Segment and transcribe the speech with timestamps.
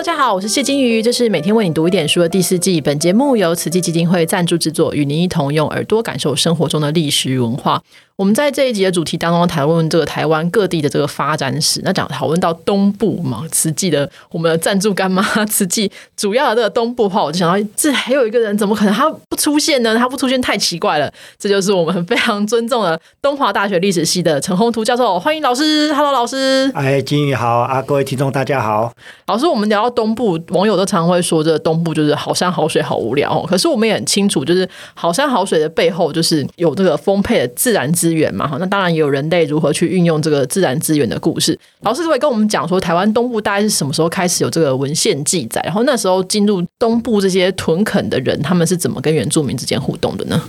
[0.00, 2.80] 大家好，我是谢金鱼，这是每天为你读一点书的第四季。
[2.80, 7.82] 本节目由慈济基金会赞助制作，与您一同用耳朵感受生活中的历史与文化。
[8.20, 11.80] 我们在这一集的主题当中谈论这个台湾各地的这个发展史。
[11.82, 19.96] 那讲讨论到东部嘛，慈济的我们的赞助干妈，慈济主要的这个东部话，我就想到这还有一个人，怎么可能他不出现呢？
[19.96, 21.10] 他不出现太奇怪了。
[21.38, 25.90] 这就是我们非常尊重的东华大学历史系的陈宏图教授，欢迎老师。
[25.96, 26.70] Hello，老师。
[26.74, 28.92] 哎，金宇好啊，各位听众大家好。
[29.28, 33.42] 老师，我们聊到东部，网友都常会说，这东部就是好山好水好无聊。
[33.48, 38.46] 可是我们也很清楚，就是好山好水的背后，就是有这个丰沛的自然资源嘛。
[38.46, 41.58] 哈，那当然也有人类如何去运用这个自然资源的故事。
[41.80, 45.60] 老师会跟我们讲说，台湾东部大概是什么时候开始有这个文献记载？
[45.64, 50.42] 然后那时候进入东部这些屯垦的人，他们是怎么跟原住民之间互动的呢？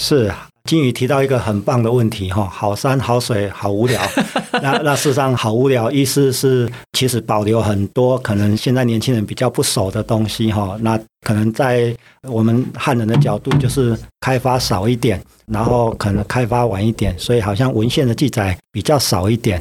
[0.00, 0.32] 是。
[0.64, 3.98] 金宇提到一个很棒的问题哈，好山好水好无聊，
[4.62, 19.60] 那那事实上好无聊，意思是其实保留很多可能现在年轻人比较不熟的东西哈，那可能在我们汉人的角度就是开发少一点，然后可能开发晚一点，所以好像文献的记载比较少一点。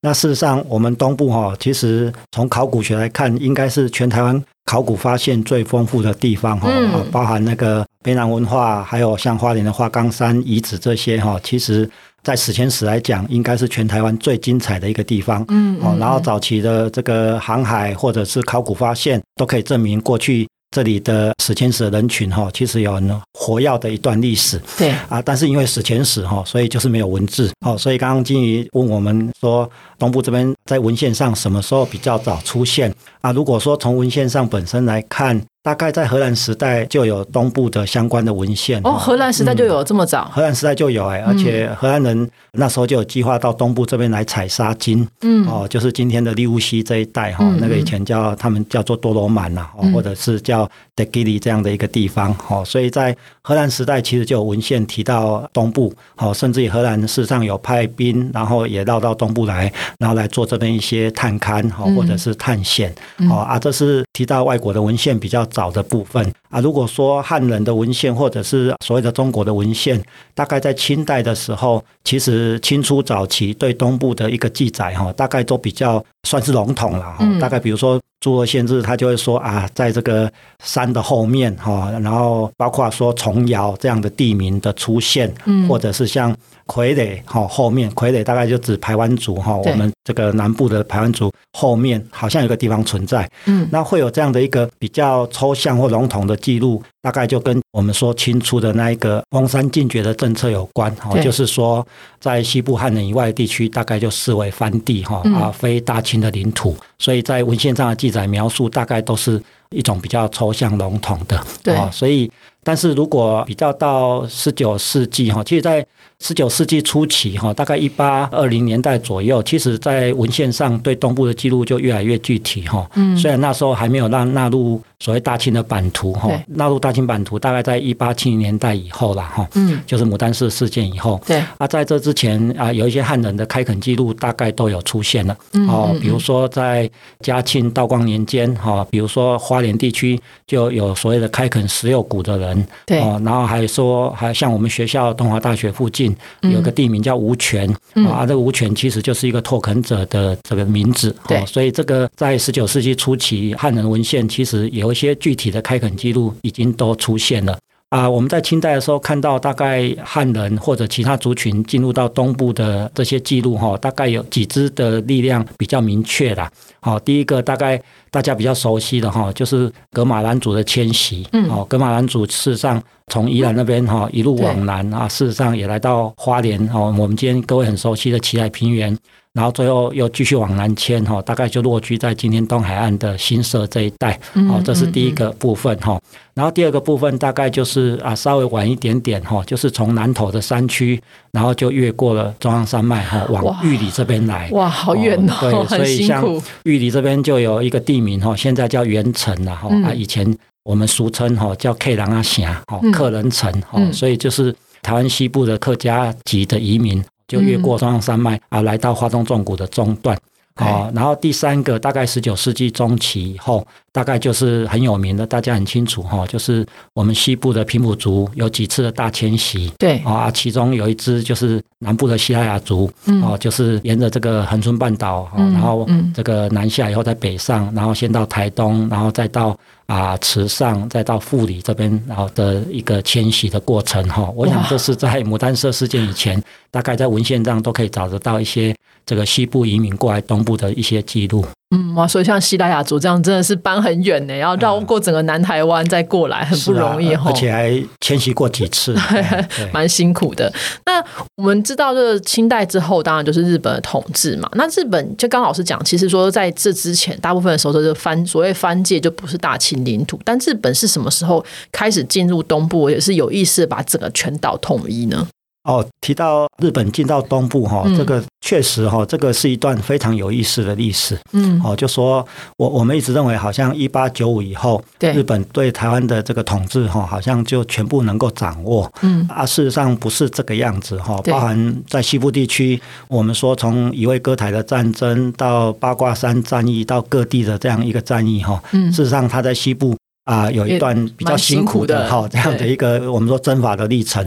[0.00, 4.42] 那事实上我们东部哈，其实从考古学来看，应该是全台湾。
[4.64, 6.68] 考古发现最丰富的地方哈，
[7.10, 11.88] 包含那个卑南文化，还有像花莲的花岗山遗址这些哈，其实
[12.22, 15.42] 在史前史来讲，应该是全台湾最精彩的一个地方。
[15.48, 20.46] 嗯，哦，然后早期的这个航海或者是考古发现，都可以证明过去。
[20.70, 24.60] 这里的史前史的人群哈，其实有很活跃的一段历史。
[24.76, 27.50] 对啊，但是因为史前史哈，所以就是没有文字。
[27.66, 32.94] 哦，所以刚刚金鱼问我们说，东部这边在文献上什么时候比较早出现？
[33.20, 35.40] 啊，如果说从文献上本身来看。
[35.68, 38.80] 大概在荷兰时代就有东部的相关的文献。
[38.84, 40.24] 哦，荷兰时代就有这么早？
[40.32, 62.90] 荷兰时代就有哎，而且荷兰人那时候就有计划到东部这边来采砂金，嗯，哦，就是今天的利乌西这一带哈，那个以前叫他们叫做多罗曼呐，或者是叫德基里这样的一个地方，哦，所以在荷兰时代其实就有文献提到东部，哦，甚至于荷兰事实上有派兵，然后也绕到东部来，然后来做这边一些探勘哈，或者是探险，
[63.28, 65.46] 哦啊，这是提到外国的文献比较。
[65.58, 70.00] 早的部分啊，如果说汉人的文献或者是所谓的中国的文献，
[70.36, 77.26] 大概在清代的时候，其实清初早期对东部的一个记载哈，大概都比较算是笼统了哈。
[77.40, 80.30] 大概比如说诸罗县志，他就会说啊，在这个
[80.62, 85.34] 山的后面哈，然后包括说崇窑这样的地名的出现，
[85.68, 86.32] 或者是像。
[86.68, 101.84] 傀儡哈后面傀儡大概就指排湾族哈，我们这个南部的排湾族后面好像有个地方存在，嗯，那会有这样的一个比较抽象或笼统的记录，大概就跟我们说清初的那一个翁山禁绝的政策有关哈，就是说
[102.20, 112.30] 在西部汉人以外地区，大概就视为藩地哈，啊非大清的领土，所以在文献上的记载描述大概都是一种比较抽象笼统的，对，所以
[112.62, 115.84] 但是如果比较到十九世纪哈，其实在
[116.20, 122.88] 十九世纪初期，哈，大概一八二零年代左右，其实在文献上对东部的记录就越来越具体，哈。
[122.96, 123.16] 嗯。
[123.16, 129.48] 虽然那时候还没有让纳入所谓大清的版图，哈，纳入大清版图大概在一八七零年代以后了，哈。
[129.54, 129.80] 嗯。
[129.86, 131.20] 就是牡丹氏事件以后。
[131.26, 131.42] 对。
[131.56, 135.36] 啊，在这之前啊，有一些汉人的开垦记录大概都有出现了，
[135.68, 143.00] 哦，比如说在嘉庆、道光年间，哈，比如说花莲地区就有所谓的开垦石榴谷的人，对。
[143.00, 146.14] 哦，然后还说，还像我们学校东华大学附近。
[146.42, 157.58] 有个地名叫吴泉啊，这个吴泉其实就是一个拓垦者的这个名字，对，所以这个在十九世纪初期汉人文献其实有有一些具体的开垦记录已经都出现了
[157.90, 158.08] 啊。
[158.08, 166.50] 我们在清代的时候看到大概汉人或者其他族群进入到东部的这些记录哈，大概有几支的力量比较明确的。
[166.80, 172.82] 好，第一个大概大家比较熟悉的哈，就是格马兰族的迁徙，嗯，哦，格马兰族事实上。
[173.10, 176.94] 从宜兰那边哈一路往南啊，事实上也来到花莲哦。
[176.98, 178.94] 我们今天各位很熟悉的奇海平原，
[179.32, 184.12] 然后最后又继续往南迁哈，大概就落居在今天东海岸的新社这一带。
[184.50, 185.98] 哦，这是第一个部分哈。
[186.34, 191.02] 然后第二个部分大概就是啊稍微晚一点点哈，就是从南头的山区，
[191.32, 194.48] 然后就越过了中央山脉哈，往玉里这边来。
[194.52, 196.24] 哇，好远哦，对， 所以像
[196.64, 200.36] 玉里这边就有一个地名哈，现在叫元城了哈，啊以前。
[200.64, 210.14] 我们俗称哈叫客人阿峡，哈客人城，哈，所以就是台湾西部的客家籍的移民，就越过中央山脉啊，来到花东纵谷的中段。
[210.58, 219.98] 哦，然后第三个大概十九世纪中期以后，大概就是很有名的，大家很清楚哈，就是我们西部的平埔族有几次的大迁徙，对。
[219.98, 222.90] 啊，其中有一支就是南部的西拉雅族，
[223.22, 229.56] 哦，就是沿着这个恒春半岛，然后这个南下以后在北上，然后先到台东，然后再到。
[229.88, 236.40] 啊，池上再到富里这边，然后的一个迁徙的过程哈，我想这是在牡丹社事件以前，
[236.70, 238.76] 大概在文献上都可以找得到一些
[239.06, 241.42] 这个西部移民过来东部的一些记录。
[241.70, 247.28] 嗯，哇，所以像西拉雅族这样真的是搬很远呢，要绕过整个南台湾再过来，很不容易哈。
[247.28, 247.70] 而且还
[248.00, 248.96] 迁徙过几次，
[249.70, 250.50] 蛮辛苦的。
[250.86, 251.04] 那
[251.36, 254.48] 我们知道，这清代之后，当然就是日本的统治嘛。
[254.54, 260.18] 那日本就刚老师讲，其实说在这之前，大部分的时候都是藩，所谓藩界就不是大清领土。
[260.24, 265.26] 但日本是什么时候开始进入东部，也是有意识把整个全岛统一呢？
[265.68, 271.14] 哦，提到日本进到东部哈，这个确实哈，这个是一段非常有意思的历史。
[271.34, 278.90] 嗯，哦，就说我我们一直认为，好像一八九五以后，对日本对台湾的这个统治哈，好像就全部能够掌握。
[279.02, 281.20] 嗯，啊，事实上不是这个样子哈。
[281.26, 288.58] 包含在西部地区，我们说从一位歌台的战争到八卦山战役，到各地的这样一个战役哈。
[288.72, 289.94] 嗯，事实上他在西部。
[290.28, 294.22] 啊，有一段比较辛苦的哈，这样的一个我们说征伐的历程，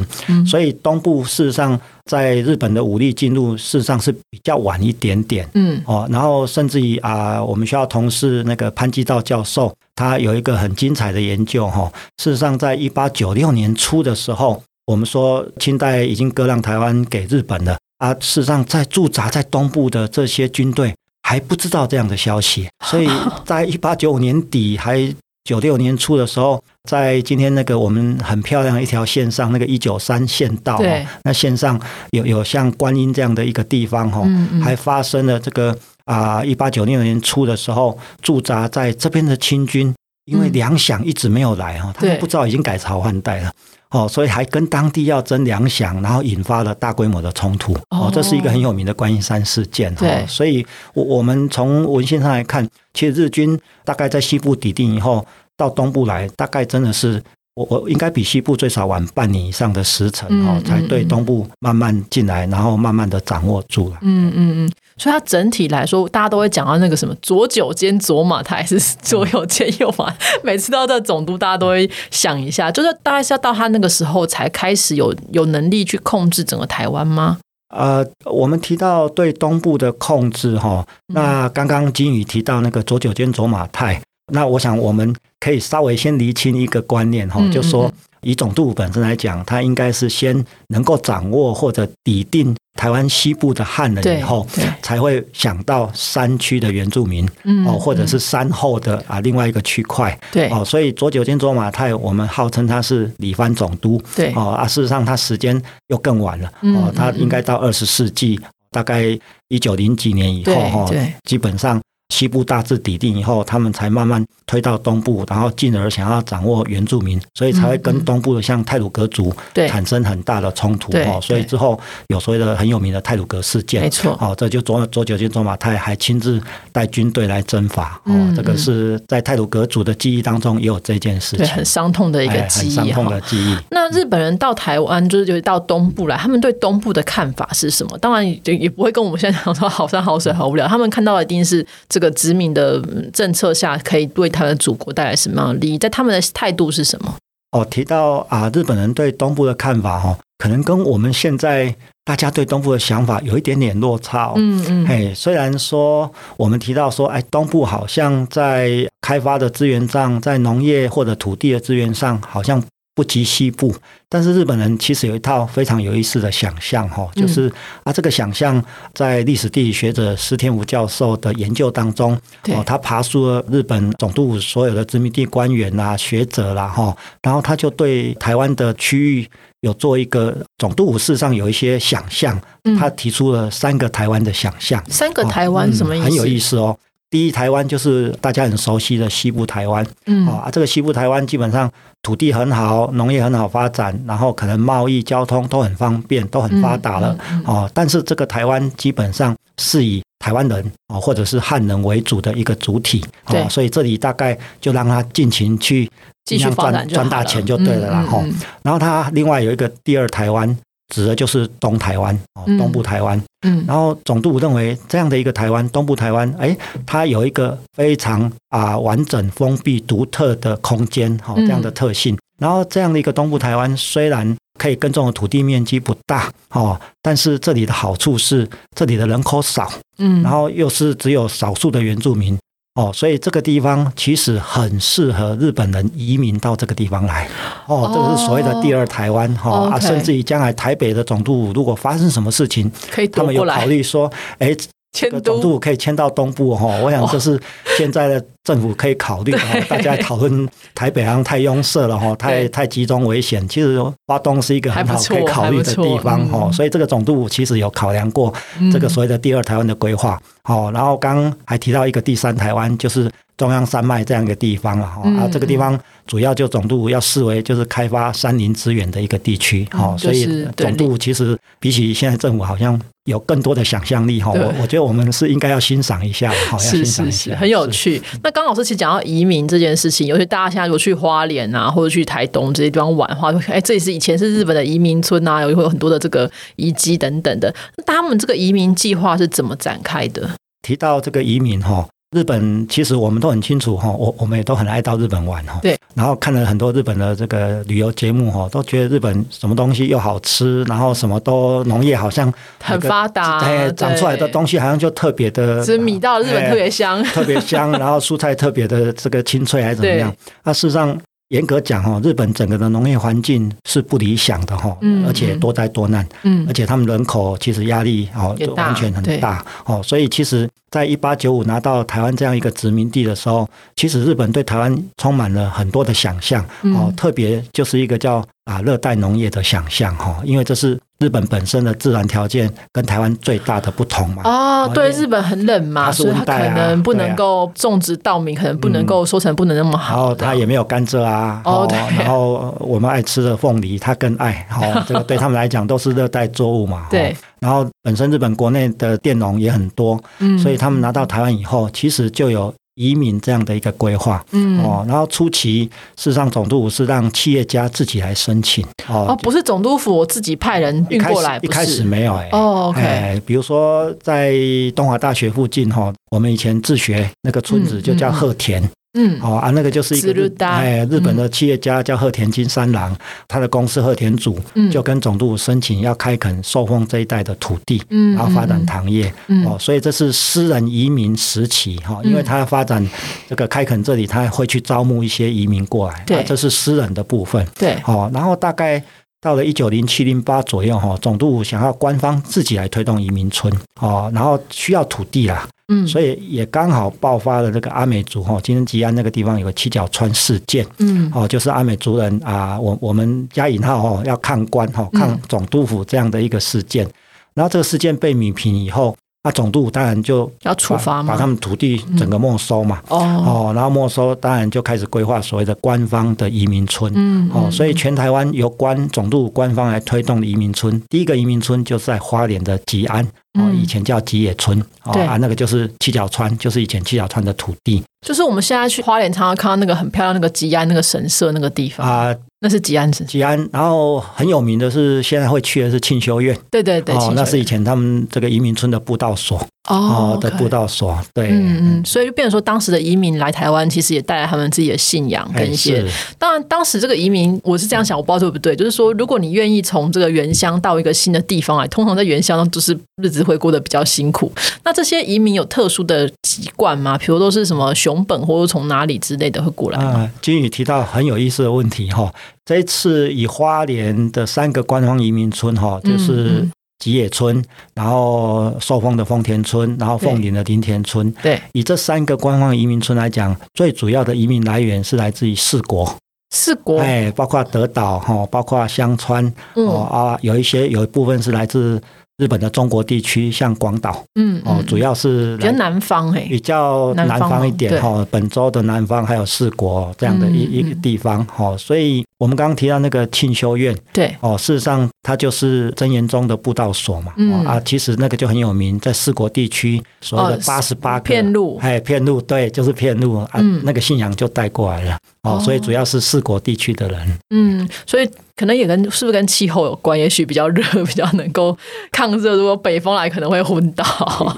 [0.48, 23.07] 所以东部事实上在日本的武力进入事实上是比较晚一点点，嗯，哦，然后甚至于啊，我们学校同事那个潘基道教授，他有一个很精彩的研究哈，事实上在一八九六年初的时候，我们说清代已经割让台湾给日本了，啊，事实上在驻扎在东部的这些军队还不知道这样的消息，所以
[23.45, 25.13] 在一八九五年底还。
[25.43, 30.79] 九六年初的时候，在今天那个我们很漂亮一条线上，那个一九三县道，
[31.23, 31.79] 那线上
[32.11, 34.23] 有有像观音这样的一个地方哈，
[34.63, 39.93] 还发生了这个啊，一八九六年初的时候，驻扎在这边的清军，
[40.25, 43.51] 因为粮饷一直没有来哈，他们不知道已经改朝换代了，
[43.91, 52.67] 哦，所以还跟当地要争粮饷，然后引发了大规模的冲突，哦，这是一个很有名的观音山事件哈，所以我我们从文献上来看。
[52.93, 57.23] 其实日军大概在西部抵定以后，到东部来，大概真的是
[57.69, 63.97] 我我应该比西部最少晚半年以上的时辰哦，才对东部慢慢进来，然后慢慢的掌握住了。
[64.01, 70.13] 嗯嗯嗯，所以它整体来说，大家都会讲到那个什么左九兼左马台，还是左右兼右马？
[70.43, 77.37] 每次到这总督，大家都会想一下，就是大概是要到他那个时候才开始有有能力去控制整个台湾吗？
[77.73, 84.01] 呃，我们提到对东部的控制哈，那刚刚金宇提到那个左九间左马太，
[84.33, 87.91] 那我想我们可以稍微先厘清一个观念哈，就说。
[88.23, 94.45] 以总督本身来讲，他应该是先能够掌握或者抵定台湾西部的汉人以后，
[94.83, 97.27] 才会想到山区的原住民
[97.65, 100.15] 哦，或者是山后的啊另外一个区块。
[100.31, 103.99] 对哦，所以左九间左马泰，我们号称他是李藩总督。
[104.15, 108.39] 对哦啊，事实上他时间又更晚了哦，他应该到二十世纪
[108.69, 109.17] 大概
[109.47, 110.91] 一九零几年以后哈，
[111.23, 111.81] 基本上。
[112.11, 119.33] 西部大致抵定以后，他们才慢慢推到东部，然后进而想要掌握原住民，所以才会跟东部的像泰鲁格族
[119.69, 121.19] 产生很大的冲突哦。
[121.21, 121.79] 所以之后
[122.09, 126.39] 有所谓的很有名的泰鲁格事件，没错哦，这就左左九间左马泰还亲自
[126.73, 128.33] 带军队来征伐哦。
[128.35, 133.57] 这个是在泰鲁格族的记忆当中也有这件事情，很伤痛的一个记忆，很伤痛的记忆。
[133.71, 137.97] 那日本人到台湾就是就是到东部来，他们对东部的看法是什么？
[137.99, 142.00] 当然也也不会跟我们现在讲说好山好水好无聊，他们看到的一定是这。
[142.01, 142.81] 个殖民的
[143.13, 145.78] 政策下，可以为他的祖国带来什么样的利益？
[145.78, 147.16] 在他们的态度是什么？
[147.52, 151.73] 哦，提到啊，日本人对东部的看法哦，可能跟我们现在
[152.04, 154.33] 大家对东部的想法有一点点落差。
[154.35, 162.61] 嗯嗯，嘿，虽然说我们提到说，哎，东部好像在开发的资源上，在农业或者土地的资源上，好像。
[162.94, 163.74] 不及西部，
[164.10, 167.52] 但是日本人其实有一套非常有意思的想象，哈，就是
[167.83, 172.14] 啊，这个想象在历史地理学者施天武教授的研究当中，
[172.50, 179.28] 哦，他爬出了日本总督府所有的殖民地官员啦、学者啦，哈，然后他就对台湾的区域
[179.62, 182.40] 有做一个总督府事实上有一些想象，
[182.78, 186.06] 他提出了三个台湾的想象，三个台湾什么意思？
[186.06, 186.78] 很有意思哦。
[187.11, 190.25] 第一，台湾就是大家很熟悉的西部台湾，嗯。
[190.27, 191.69] 啊，这个西部台湾基本上
[192.01, 197.15] 土地很好，农业很好发展，然后可能贸易交通都很方便，都很发达了，
[197.45, 205.87] 哦，但是这个台湾基本上是以台湾人哦或者是汉人为主的一个主体，哦，所以这里大概就让他尽情去
[206.23, 208.23] 继续赚赚大钱就对了，然后，
[208.63, 210.57] 然后他另外有一个第二台湾。
[210.94, 216.56] 指的就是东台湾哦，东部台湾嗯，然后总督认为这样的一个台湾，东部台湾，哎，
[216.86, 222.18] 它有一个非常啊完整、封闭、独特的空间，哈，这样的特性。
[222.40, 232.38] 然后这样的一个东部台湾，虽然可以耕种的土地面积不大，哦，但是这里的好处是这里的人口少，嗯，然后又是只有少数的原住民。
[232.75, 237.28] 哦，所以这个地方其实很适合日本人移民到这个地方来。
[237.68, 244.56] 哦，这个是所谓的第二台湾哈啊，甚至于将来台北的总督如果发生什么事情，可以他们有考虑说，哎。
[244.92, 247.40] 这个总督可以迁到东部哈，我想这是
[247.78, 249.57] 现在的政府可以考虑哈。
[249.69, 253.48] 大家讨论台北好像太拥塞了哈，太太集中危险。
[253.48, 258.33] 其实花东是一个很好可以考虑的地方哈，所以这个总督其实有考量过
[258.71, 260.21] 这个所谓的第二台湾的规划。
[260.44, 265.02] 好，然后刚还提到一个第三台湾，就是中央山脉这样一个地方了哈。
[265.12, 272.78] 啊，这个地方主要就总督要视为就是开发山林资源的一个地区哈，所以总督其实比起现在政府好像。
[273.05, 277.99] 有更多的想象力哈，我我觉得我们是应该要欣赏一下，好， 是是是，很有趣。
[278.23, 287.51] 那刚老师其实讲到移民这件事情，尤其大家现在如果去花莲啊，或者去台东这些地方玩的话，哎，这里是以前是日本的移民村啊，有会有很多的这个遗迹等等的。
[287.77, 290.29] 那他们这个移民计划是怎么展开的？
[290.61, 291.87] 提到这个移民哈。
[292.11, 295.59] 日本其实我们都很清楚哈，我我们也都很爱到日本玩哈。
[295.61, 295.77] 对。
[295.94, 310.13] 然后看了很多日本的这个旅游节目哈，都觉得日本什么东西又好吃，然后什么都农业好像很发达，哎，长出来的东西好像就特别的，是米到日本特别香，特别香，然后蔬菜特别的这个清脆还是怎么样？
[310.44, 310.97] 那事实上。
[311.31, 326.45] 严格讲哈，日本整个的农业环境是不理想的哈，而且多灾多难，嗯，而且他们人口其实压力哦完全很大哦，所以其实在一八九五拿到台湾这样一个殖民地的时候，其实日本对台湾充满了很多的想象
[326.76, 328.23] 哦，特别就是一个叫。
[328.45, 334.21] 啊，热带农业的想象哈，因为这是日本本身的自然条件跟台湾最大的不同嘛。
[334.23, 339.95] 哦，对，日本很冷嘛，所以它可能不能够种植稻米，可能不能够收成不能那么好。
[339.95, 341.41] 然后它也没有甘蔗啊。
[341.43, 341.67] 哦，
[341.97, 344.47] 然后我们爱吃的凤梨，它更爱。
[344.51, 346.85] 哦， 这个对他们来讲都是热带作物嘛。
[346.91, 347.15] 对。
[347.39, 352.53] 然后本身日本国内的佃农也很多，嗯，所以他们拿到台湾以后，其实就有。
[352.81, 354.64] 移民这样的一个规划，嗯。
[354.64, 364.33] 哦，然后初期事实上总督府是让企业家自己来申请，哦，不是总督府我自己派人运过来，一开始没有哎，哦，OK，比如说在
[364.76, 368.68] 东华大学附近哈，我们以前自学那个村子就叫鹤田。
[368.94, 372.94] 嗯，哦啊，那个就是一个哎，日本的企业家叫鹤田金三郎，
[373.26, 374.38] 他的公司鹤田组
[374.69, 379.12] 就跟总督申请要开垦受封这一带的土地，嗯，然后发展糖业，
[379.45, 382.86] 哦，所以这是私人移民时期哈，因为他要发展
[383.30, 388.83] 这个开垦这里，他会去招募一些移民过来，对，这是私人的部分，对，哦，然后大概
[389.21, 395.48] 到了一九零七零八左右哈，总督想要官方自己来推动移民村，哦，然后需要土地啦。
[395.71, 406.85] 嗯，所以也刚好爆发了这个阿美族哈，今天吉安那个地方有个七角川事件，嗯，哦，就是阿美族人啊，我我们加引号哈，要抗官哈，抗总督府这样的一个事件，
[407.33, 408.95] 然后这个事件被米平以后。
[409.23, 412.81] 那总督当然就要处罚嘛，把他们土地整个没收嘛。
[412.87, 416.92] 哦哦，然后没收，当然就开始规划所谓的官方的移民村。
[416.95, 423.06] 嗯哦，所以全台湾由官总督官方来推动的移民村，第一个移民村就是在花莲的吉安，
[423.40, 424.59] 哦，以前叫吉野村。
[424.83, 427.83] 哦啊，那个就是七角川，就是以前七角川的土地。
[428.04, 432.16] 就是我们现在去花莲，常常看到那个很漂亮那个吉安那个神社那个地方啊。
[432.44, 439.40] 那是吉安是，吉安，然后很有名的是，现在会去的是庆修院，对对对，哦，那是以前他们这个移民村的布道所。
[439.69, 445.85] 哦，的布道所，对，嗯嗯，所以就变成说，当时的移民来台湾，其实也带来他们自己的信仰跟一些。
[446.18, 454.31] 当然，当时这个移民，我是这样想，我不知道对不对，就是说，如果你愿意从这个原乡到一个新的地方来，通常在原乡就是日子会过得比较辛苦。
[454.63, 456.97] 那这些移民有特殊的习惯吗？
[456.97, 460.11] 比如都是什么熊本或者从哪里之类的会过来吗？
[460.23, 462.11] 金宇提到很有意思的问题哈，
[462.44, 466.49] 这一次以花莲的三个官方移民村哈，就是。
[466.81, 467.42] 吉野村，
[467.73, 471.09] 然后寿丰的丰田村，然后凤林的林田村。
[471.23, 475.95] 对，以这三个官方移民村来讲，最主要的移民来源是来自于四国。
[476.31, 481.81] 四国，哎，包括德岛哈，包括香川，哦啊，有一些有一部分是来自。
[482.18, 497.11] 日本的中国地区，像广岛，嗯，哦，主要是比较南方，哎，比较南方一点哈，本州的南方还有四国这样的一一个地方，哈，所以我们刚刚提到那个庆修院，对，哦，事实上它就是真言宗的布道所嘛，
[497.47, 507.19] 啊，其实那个就很有名，在四国地区所谓的八十八片路，哎，片路，对，就是片路啊，那个信仰就带过来了，哦，所以主要是四国地区的人。
[507.30, 509.97] 嗯，所以可能也跟是不是跟气候有关？
[509.97, 511.56] 也许比较热，比较能够
[511.92, 512.36] 抗热。
[512.36, 513.86] 如果北风来，可能会昏倒。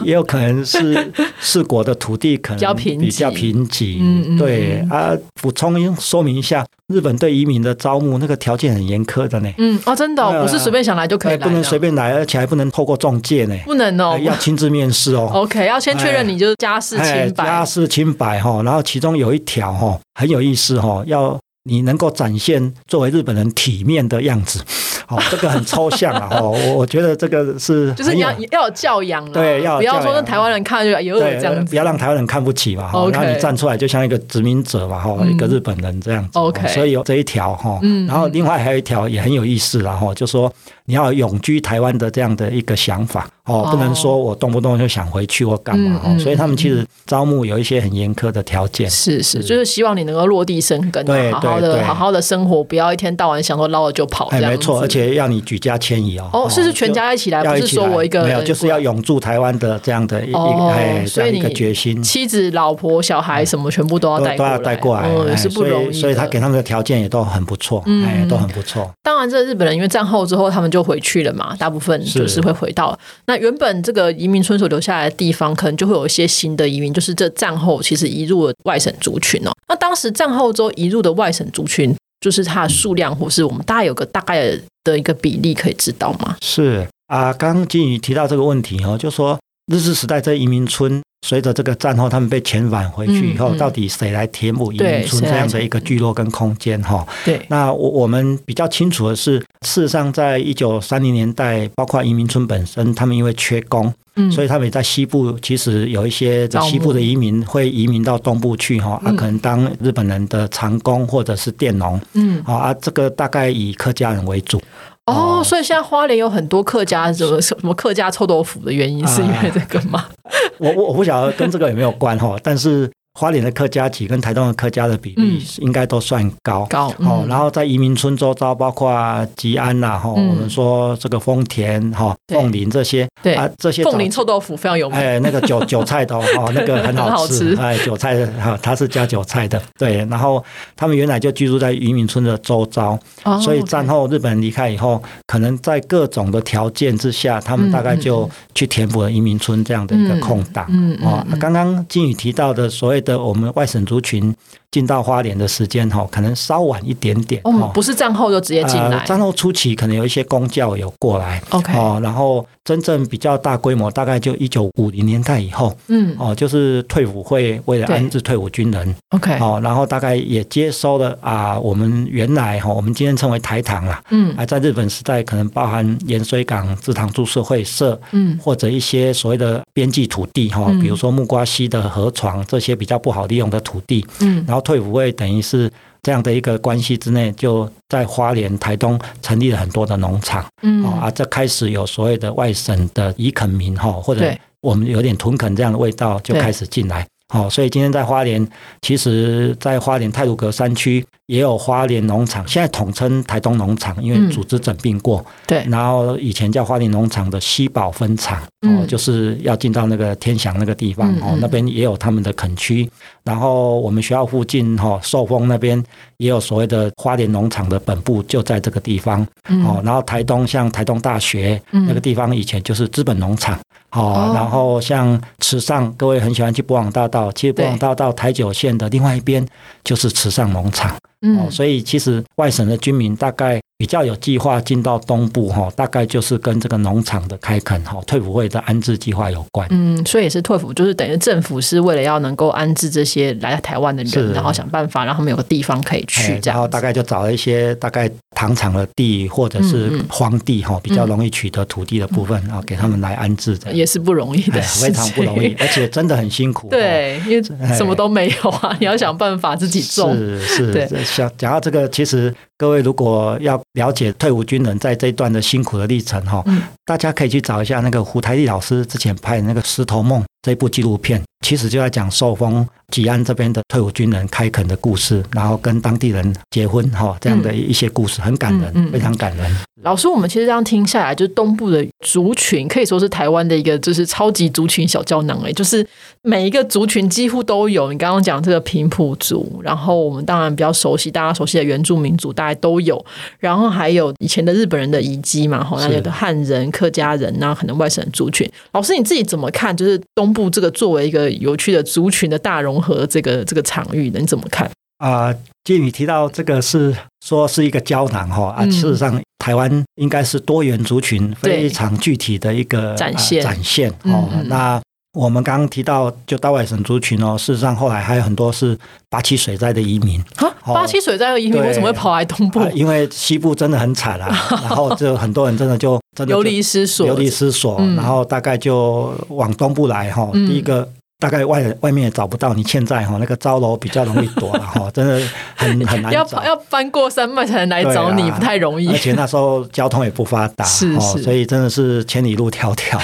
[0.04, 3.98] 也有可能是四国的土地可能 比较贫瘠，贫瘠。
[4.02, 4.38] 嗯嗯。
[4.38, 9.50] 对啊，补充说明一下，日本对移民的招募那个条件很严苛的呢。
[9.58, 13.56] 嗯哦，真的不是随便想来就可以来，不能随便来，而且还不能透过中介呢。
[13.64, 15.30] 不能哦，要亲自面试哦。
[15.34, 18.62] OK，要先确认你就是家世清白，家世清白哈。
[18.64, 21.40] 然后其中有一条哈很有意思哈，要。
[21.66, 24.60] 你能够展现作为日本人体面的样子，
[25.08, 26.28] 好，这个很抽象啊！
[26.42, 32.92] 哦，我我觉得这个是 就是你要要有教养，对，要不要说台湾人看就有点这样子，不要让台湾人看不起嘛。
[32.92, 36.38] 然后你站出来就像一个殖民者嘛，哈，一个日本人这样子。
[36.38, 40.52] OK，所以有这一条哈，然后另外还有一条也很有意思，然后就说。
[40.86, 48.90] 你要永居台湾的这样的一个想法哦，不能说我动不动就想回去或干嘛哦，所以他们其实招募有一些很严苛的条件。
[48.90, 54.28] 是是，就是希望你能够落地生根，对好好的好好的生活，不要一天到晚想说捞了就跑。
[54.28, 56.30] 哎，没错，而且要你举家迁移哦。
[56.34, 62.02] 哦，是是全家一起来，不是说我一个没有，就是要永驻台湾的这样的一个哎，这样一个决心。
[62.02, 65.94] 妻子、老婆、小孩什么全部都要带都要带过来，也是不容易。
[65.94, 68.90] 所以他给他们的条件也都很不错，哎，都很不错。
[69.02, 71.56] 当然，这日本人因为战后之后他们就回去了嘛。
[71.56, 79.52] 大部分就是会回到那原本这个移民村所留下来的地方，可能就会有一些新的移民，就是这战后其实移入了外省族群哦。
[79.68, 86.36] 那当时战后之后移入的外省族群，就是它的数量，或是我们大概有个大概的一个比例，可以知道吗？
[86.42, 89.40] 是啊，刚刚金宇提到这个问题哦，就说
[89.72, 91.02] 日治时代在移民村。
[91.24, 96.80] 随着这个战后，他们被遣返回去以后，到底谁来填补移民村这样的一个聚落跟空间？
[96.84, 97.40] 哈，对。
[97.48, 114.62] 那我我们比较清楚的是，事实上，在一九三零年代，包括移民村本身，他们因为缺工，嗯，所以他们在西部其实有一些在西部的移民会移民到东部去，哈，啊，可能当日本人的长工或者是佃农，嗯，啊，这个大概以客家人为主。
[115.06, 120.06] 哦，所以现在花莲有很多客家什么 什么客家臭豆腐的原因，是因为这个吗？
[120.60, 122.90] 我我我不晓得跟这个有没有关哈，但是。
[123.14, 127.24] 花莲的客家籍跟台东的客家的比例应该都算高，高哦。
[127.30, 128.92] 然后在移民村周遭，包括
[129.36, 134.98] 吉安呐，哈，我们说这个丰田哈、凤林这些，对啊，这些凤林臭豆腐非常有名。
[134.98, 139.98] 哎，那个韭 韭菜的哦，那个 很好吃，哎，韭菜哈，它是加韭菜的，对。
[140.10, 140.44] 然后
[140.76, 142.98] 他们原来就居住在移民村的周遭，
[143.40, 150.66] 所以战后日本人离开以后，可能在各种的条件之下，他们大概就去填补了移民村这样的一个空档。
[150.70, 153.03] 嗯哦，刚刚金宇提到的所谓。
[153.04, 154.36] 的我们外省族群。
[154.74, 159.06] 进到花莲的时间哈，可能稍晚一点点哦，不是战后就直接进来。
[159.06, 161.78] 战后初期可能有一些公教有过来，OK。
[161.78, 166.16] 哦，然后真正比较大规模，大概就一九五零年代以后，嗯。
[166.18, 169.38] 哦，就是退伍会为了安置退伍军人，OK。
[169.38, 184.63] 哦，然后大概也接收了啊，我们原来哈，我们今天称为台糖啦，嗯，啊，在日本时代可能包含盐水港制糖株式会社，嗯，或者一些所谓的边际土地哈，比如说木瓜溪的河床这些比较不好利用的土地，嗯，然后。
[184.64, 185.72] 退伍会等于是
[186.02, 197.06] 这样的一个关系之内，就在花莲、台东成立了很多的农场，嗯，啊，这开始有所谓的外省的移垦民哈，或者我们有点屯垦这样的味道就开始进来。
[197.34, 198.48] 哦，所以今天在花莲，
[198.82, 205.26] 其实，在花莲泰鲁阁山区也有花莲农场，现在统称台东农场，因为组织整并过。
[205.48, 212.90] 对，然后以前叫花莲农场的西宝分厂，哦，就是要进到那个天祥那个地方，哦，那边也有他们的垦区。
[213.24, 215.82] 然后我们学校附近，哈，寿丰那边
[216.18, 219.26] 也有所谓的花莲农场的本部，就在这个地方。
[219.66, 223.60] 哦，然后台东像台东大学那个地方，以前就是资本农场。
[223.92, 229.46] 哦，然后像池上，各位很喜欢去博朗大道，其实博朗大道台九线的另外一边
[229.84, 230.96] 就是池上农场。
[231.38, 233.63] 哦，所以其实外省的居民大概。
[233.78, 239.68] 比较有计划进到东部哈，大概就是跟这个农场的开垦哈、退伍会的安置计划有关。
[239.72, 246.40] 嗯，所以也是退伍，就是等于政府是为了要能够安置这些来台湾的人，然后想办法让他们有个地方可以去。
[246.40, 253.72] 这样，然后大概就找了一些大概糖厂的地或者是荒地哈，比较容易取得土地的部分啊，给他们来安置的。
[253.74, 256.70] 也是不容易的，非常不容易， 而且真的很辛苦。
[256.70, 257.44] 对，因为
[257.76, 260.14] 什么都没有啊，你要想办法自己种。
[260.16, 260.88] 是是，对。
[261.16, 266.44] 讲讲到这个，其实各位如果要了解退伍军人在这一段的辛苦的历程哈，
[266.86, 279.56] 大家可以去找一下那个胡台丽老师之前拍的那个《石头梦》这部纪录片，其实就在讲寿丰吉安这边的退伍军人开垦的故事，然后跟当地人结婚哈这样的一些故事，很感人，非常感人。
[279.82, 285.86] 老师，我们其实这样听下来，就是东部的族群可以说是台湾的一个就是超级族群小胶囊哎，就是
[286.22, 287.92] 每一个族群几乎都有。
[287.92, 293.04] 你刚刚讲这个平埔族，然后我们当然比较熟悉大家熟悉的原住民族，大概都有。
[293.40, 298.50] 然后还有以前的日本人的遗迹嘛，哈，那有的汉人、客家人那可能外省族群。
[298.72, 299.76] 老师你自己怎么看？
[299.76, 304.70] 就是东部这个作为一个有趣的族群的大融合这个这个场域，你怎么看？
[304.98, 314.30] 啊，建宇提到这个是说是一个胶囊哈啊，事实上台湾应该是多元族群非常具体的一个展现展现哦。
[314.46, 314.82] 那
[315.14, 318.78] 我们刚刚提到就大外省族群哦，事实上后来还有很多是
[319.10, 322.60] 八七水灾的移民啊，八七水灾的移民为什么会跑来东部？
[322.74, 330.30] 因为西部真的很惨啊， 然后就很多人真的就真的流离失所，流离失所，然后大概就往东部来哈。
[330.34, 330.90] 第一个。
[331.24, 338.90] 大概外外面也找不到，你现在哈那个招楼比较容易躲了 哈，真的很很难要要翻过山脉才能来找你，不太容易。
[338.90, 343.00] 而且那时候交通也不发达， 是是，所以真的是千里路迢迢。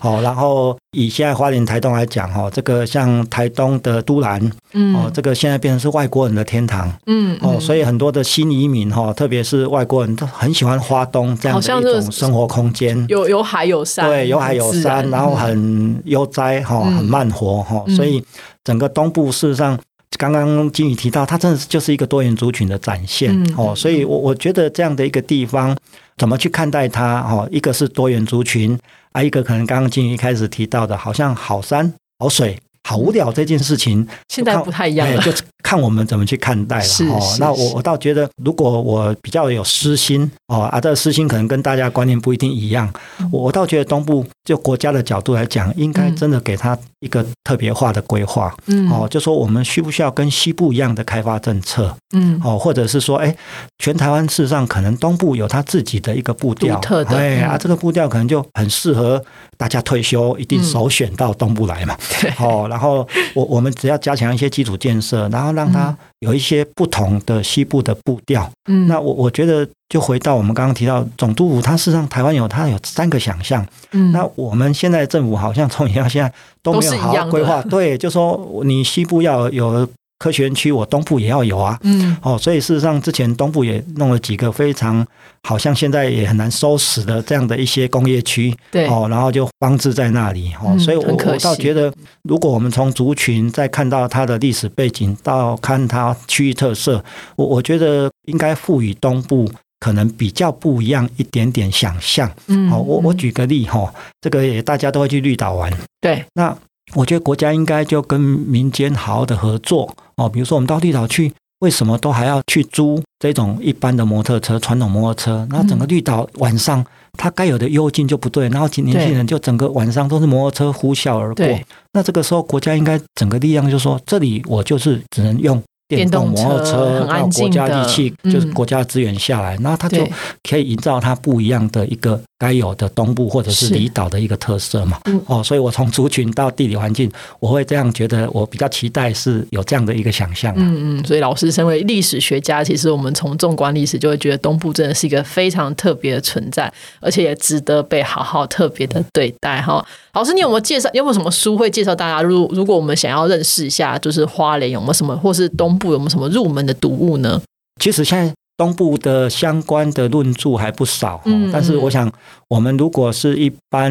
[0.00, 17.59] 哦，然后以现在花莲台东来讲哈，这个像台东的都兰，嗯，哦，这个现在变成是外国人的天堂，嗯，哦，所以很多的新移民哈，特别是外国人都很喜欢花东这样的一种生活空间，有有海有山，对，有海有山，然后很悠哉哈，很慢活。
[17.62, 18.22] 哈，所以
[18.64, 19.78] 整个东部事实上，
[20.18, 23.74] 刚刚金宇提到，它真的就是一个多元族群的展现哦。
[23.74, 25.76] 所以，我我觉得这样的一个地方，
[26.16, 27.20] 怎么去看待它？
[27.20, 28.78] 哦，一个是多元族群，
[29.12, 32.58] 啊，一个可能刚刚金宇一开始提到的，好像好山好水。
[32.82, 35.30] 好无聊这件事情，现在不太一样了，就
[35.62, 36.84] 看我们怎么去看待了。
[37.10, 42.92] 哦，那我我倒觉得，如果我比较有私心哦，啊，这个私心可能跟大家观念不一定一样。
[43.30, 48.54] 我我倒觉得东部就国家的角度来讲，应该真的给他一个特别化的规划。
[48.66, 51.94] 嗯，哦，就说我们需不需要跟西部一样的开发政策？
[52.14, 53.34] 嗯，哦，或者是说，哎，
[53.78, 59.22] 全台湾事实上可能东部有他自己的一个步调，对啊，这个步调可能就很适合
[59.56, 61.96] 大家退休一定首选到东部来嘛。
[62.20, 62.66] 对，哦。
[62.68, 68.50] 然后我我们只要加强一些基础建设，然后让它有一些不同的西部的步调。
[68.68, 73.66] 嗯，那我我觉得就回到我们刚刚提到总督府，它事实上台湾有它有三个想象。
[73.92, 76.32] 嗯，那我们现在政府好像从以前到现在
[76.62, 77.62] 都没有好好规划。
[77.62, 79.88] 对，就说你西部要有。
[80.20, 85.04] 科学园区，我东部也要有啊，嗯，哦，所以事实上之前东部也弄了几个非常
[85.42, 91.90] 好像现在也很难收拾的这样的一些工业区，对，哦，然后就放置在那里，哦，所以我我倒觉得，
[92.24, 97.02] 如果我们从族群再看到它的历史背景，到看它区域特色，
[97.36, 106.54] 我我觉得应该赋予东部可能比较不一样一点点想象，嗯，哦，我我举个例哈，这个也大家都会去绿岛玩，对，那。
[106.94, 115.46] 我觉得国家应该就跟民间好好的合作哦，比如说我们到绿岛去，为什么都还要去租这种一般的摩托车、传统摩托车？
[115.50, 121.46] 那整个绿岛晚上它该有的幽静就不对，然后年轻人就整个晚上都是摩托车呼啸而过。
[121.92, 125.62] 那这个时候国家应该整个力量就说，这里我就是只能用。
[125.90, 130.06] 电动摩托车，然后国家力气就是国家资源下来，然后它就
[130.48, 134.98] 可以营造它不一样的一个该有的东部或者是离岛的一个特色嘛。
[135.26, 140.54] 哦，所以我从族群到地理环境，我会这样觉得，我比较期待是有这样的一个想象。
[140.56, 149.84] 嗯嗯，所以老师身为历史学家，其实我们从纵观历史，就会觉得东部真的是一个非常特别的存在，而且也值得被好好特别的对待哈。
[150.12, 150.88] 老师，你有没有介绍？
[150.92, 152.22] 有没有什么书会介绍大家？
[152.22, 155.70] 如如果我们想要认识一下，就是花莲有没有什么，或是东？
[155.80, 157.40] 部有没有什么入门的读物呢？
[157.80, 162.12] 其实现在东部的相关的论著还不少，嗯，但是我想，
[162.48, 163.90] 我们如果是一般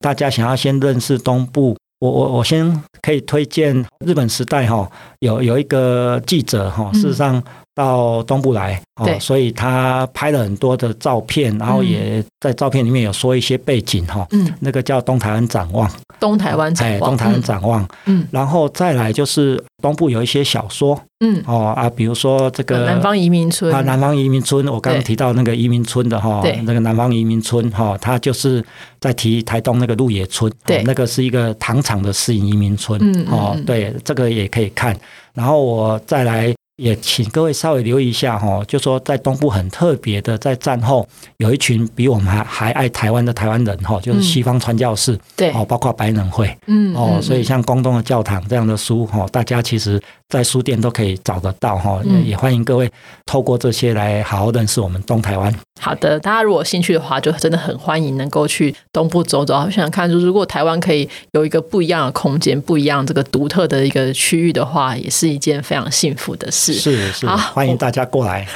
[0.00, 7.40] 大家想要先认识东部，我我我先可以推荐日本时代哈，有有一个记者哈，事实上。
[7.80, 14.26] 到东部来哦，所以他拍了很多的照片，然后也在照片里面有说一些背景哈。
[14.32, 15.90] 嗯，那个叫东台湾展望，
[16.20, 17.88] 东台湾展望，东台湾展望。
[18.04, 23.74] 嗯，然后再来就是东部有一些小说，嗯，哦啊，比如说这个南方移民村。
[23.74, 28.62] 啊，南方移民村，我刚刚提到那个移民村的哈，那个南方移民村哈，它就是
[29.00, 34.94] 在提台东那个鹿野村，对，那个是一个糖厂的私营移民村，嗯，哦，对，这个也可以看。
[35.32, 36.54] 然后我再来。
[36.80, 52.00] 也请各位稍微留意一下哈，就说在东部很特别的，在战后有一群比我们还还爱台湾的台湾人哈，就是西方传教士，对，哦，包括白人会，嗯，哦，所以像宫东的教堂这样的书哈，大家其实在书店都可以找得到哈。
[52.04, 52.90] 嗯也欢迎各位
[53.26, 55.54] 透过这些来好好认识我们东台湾。
[55.80, 59.54] 好的，大家如果有兴趣的话，就真的很欢迎能够去东部走走。
[59.54, 66.74] 想想看，就是如果台湾可以有一个不一样的空间、不一样这个独特的一个区域的话，也是一件非常幸福的事。
[66.74, 68.46] 是是，欢迎大家过来。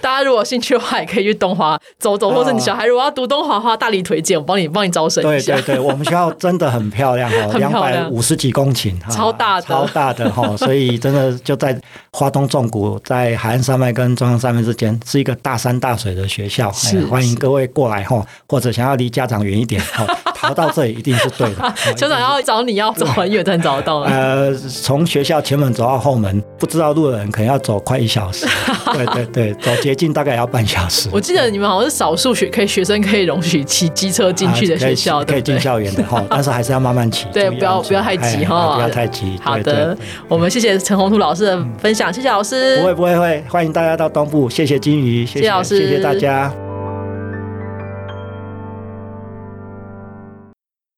[0.00, 5.54] 大家如果有兴趣的话，也可以去东华走走，或者你小孩如果要读东华的话，大力推荐，我帮你帮你招生一下。
[5.54, 11.78] 对对对，我们学校真的很漂亮哦，很两百五十几公顷，超大的超大的哈，所以真的就在
[12.12, 16.70] 花东纵谷，在海岸山脉跟中央山脉之间，是一个大山大水的学校。
[16.72, 20.06] 是哎欢迎各位过来哈，或者想要离家长远一点哈，
[20.48, 21.74] 逃到这里一定是对的。
[21.96, 24.06] 校长要找你要走很远才能找得到的。
[24.06, 28.46] 呃，从学校前门走到后门，不知道路的人可能要走快一小时。
[28.94, 31.10] 对对对，走捷径大概也要半小时。
[31.12, 35.58] 我记得你们好像是少数学可以学生可以容许骑机车进去的学校，可以进？
[35.58, 37.26] 校园的 哈，但是还是要慢慢骑。
[37.32, 39.36] 对不要不要太急哎哈不要太急。
[39.42, 39.96] 好的，
[40.28, 46.67] 我们谢谢陈宏图老师的分享，谢谢老师，不会不会会，欢迎大家到东部，谢谢金鱼，谢谢老师谢谢大家。